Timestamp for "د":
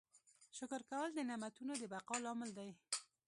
1.13-1.19, 1.81-1.83